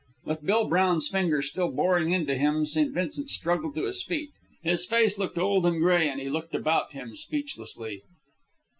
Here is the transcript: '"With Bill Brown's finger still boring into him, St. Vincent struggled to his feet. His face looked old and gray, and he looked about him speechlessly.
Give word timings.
'"With 0.25 0.43
Bill 0.43 0.67
Brown's 0.67 1.07
finger 1.09 1.43
still 1.43 1.69
boring 1.71 2.09
into 2.11 2.35
him, 2.35 2.65
St. 2.65 2.91
Vincent 2.91 3.29
struggled 3.29 3.75
to 3.75 3.85
his 3.85 4.01
feet. 4.01 4.31
His 4.63 4.83
face 4.83 5.19
looked 5.19 5.37
old 5.37 5.63
and 5.67 5.79
gray, 5.79 6.09
and 6.09 6.19
he 6.19 6.27
looked 6.27 6.55
about 6.55 6.93
him 6.93 7.15
speechlessly. 7.15 8.01